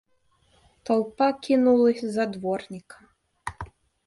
Толпа 0.85 1.27
кинулась 1.43 2.01
за 2.15 2.25
дворником. 2.25 3.03